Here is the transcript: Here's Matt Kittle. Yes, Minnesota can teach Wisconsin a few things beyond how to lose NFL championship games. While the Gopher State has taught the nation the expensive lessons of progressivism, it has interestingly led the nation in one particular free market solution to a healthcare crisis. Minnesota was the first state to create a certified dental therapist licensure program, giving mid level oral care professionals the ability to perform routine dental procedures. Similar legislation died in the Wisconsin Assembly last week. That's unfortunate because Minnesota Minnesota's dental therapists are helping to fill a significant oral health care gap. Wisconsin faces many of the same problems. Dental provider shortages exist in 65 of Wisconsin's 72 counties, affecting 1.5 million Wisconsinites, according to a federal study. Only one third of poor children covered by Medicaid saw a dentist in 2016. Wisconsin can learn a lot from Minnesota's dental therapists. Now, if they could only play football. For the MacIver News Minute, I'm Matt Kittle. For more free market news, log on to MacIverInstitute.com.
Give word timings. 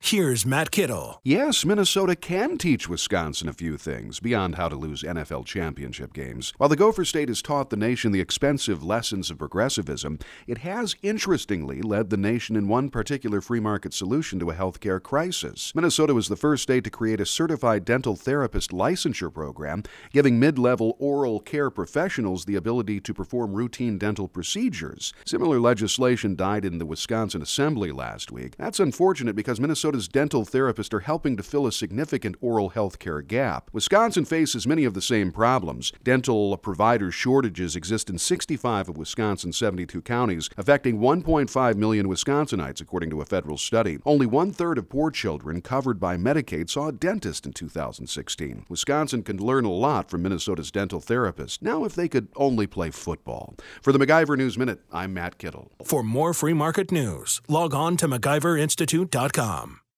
Here's 0.00 0.46
Matt 0.46 0.70
Kittle. 0.70 1.20
Yes, 1.24 1.64
Minnesota 1.64 2.14
can 2.14 2.56
teach 2.56 2.88
Wisconsin 2.88 3.48
a 3.48 3.52
few 3.52 3.76
things 3.76 4.20
beyond 4.20 4.54
how 4.54 4.68
to 4.68 4.76
lose 4.76 5.02
NFL 5.02 5.44
championship 5.44 6.14
games. 6.14 6.54
While 6.56 6.68
the 6.68 6.76
Gopher 6.76 7.04
State 7.04 7.28
has 7.28 7.42
taught 7.42 7.68
the 7.68 7.76
nation 7.76 8.12
the 8.12 8.20
expensive 8.20 8.82
lessons 8.82 9.28
of 9.28 9.38
progressivism, 9.38 10.20
it 10.46 10.58
has 10.58 10.94
interestingly 11.02 11.82
led 11.82 12.08
the 12.08 12.16
nation 12.16 12.54
in 12.54 12.68
one 12.68 12.90
particular 12.90 13.40
free 13.40 13.58
market 13.58 13.92
solution 13.92 14.38
to 14.38 14.50
a 14.50 14.54
healthcare 14.54 15.02
crisis. 15.02 15.72
Minnesota 15.74 16.14
was 16.14 16.28
the 16.28 16.36
first 16.36 16.62
state 16.62 16.84
to 16.84 16.90
create 16.90 17.20
a 17.20 17.26
certified 17.26 17.84
dental 17.84 18.14
therapist 18.14 18.70
licensure 18.70 19.34
program, 19.34 19.82
giving 20.12 20.38
mid 20.38 20.58
level 20.60 20.96
oral 21.00 21.40
care 21.40 21.70
professionals 21.70 22.44
the 22.44 22.56
ability 22.56 23.00
to 23.00 23.12
perform 23.12 23.52
routine 23.52 23.98
dental 23.98 24.28
procedures. 24.28 25.12
Similar 25.26 25.60
legislation 25.60 26.36
died 26.36 26.64
in 26.64 26.78
the 26.78 26.86
Wisconsin 26.86 27.42
Assembly 27.42 27.90
last 27.90 28.30
week. 28.30 28.56
That's 28.56 28.80
unfortunate 28.80 29.34
because 29.34 29.60
Minnesota 29.60 29.87
Minnesota's 29.88 30.08
dental 30.08 30.44
therapists 30.44 30.92
are 30.92 31.00
helping 31.00 31.34
to 31.34 31.42
fill 31.42 31.66
a 31.66 31.72
significant 31.72 32.36
oral 32.42 32.68
health 32.68 32.98
care 32.98 33.22
gap. 33.22 33.70
Wisconsin 33.72 34.26
faces 34.26 34.66
many 34.66 34.84
of 34.84 34.92
the 34.92 35.00
same 35.00 35.32
problems. 35.32 35.92
Dental 36.04 36.58
provider 36.58 37.10
shortages 37.10 37.74
exist 37.74 38.10
in 38.10 38.18
65 38.18 38.90
of 38.90 38.98
Wisconsin's 38.98 39.56
72 39.56 40.02
counties, 40.02 40.50
affecting 40.58 40.98
1.5 40.98 41.76
million 41.76 42.06
Wisconsinites, 42.06 42.82
according 42.82 43.08
to 43.08 43.22
a 43.22 43.24
federal 43.24 43.56
study. 43.56 43.96
Only 44.04 44.26
one 44.26 44.52
third 44.52 44.76
of 44.76 44.90
poor 44.90 45.10
children 45.10 45.62
covered 45.62 45.98
by 45.98 46.18
Medicaid 46.18 46.68
saw 46.68 46.88
a 46.88 46.92
dentist 46.92 47.46
in 47.46 47.54
2016. 47.54 48.66
Wisconsin 48.68 49.22
can 49.22 49.38
learn 49.38 49.64
a 49.64 49.72
lot 49.72 50.10
from 50.10 50.20
Minnesota's 50.20 50.70
dental 50.70 51.00
therapists. 51.00 51.62
Now, 51.62 51.84
if 51.84 51.94
they 51.94 52.08
could 52.08 52.28
only 52.36 52.66
play 52.66 52.90
football. 52.90 53.54
For 53.80 53.94
the 53.94 53.98
MacIver 53.98 54.36
News 54.36 54.58
Minute, 54.58 54.80
I'm 54.92 55.14
Matt 55.14 55.38
Kittle. 55.38 55.72
For 55.82 56.02
more 56.02 56.34
free 56.34 56.52
market 56.52 56.92
news, 56.92 57.40
log 57.48 57.72
on 57.72 57.96
to 57.96 58.06
MacIverInstitute.com. 58.06 59.77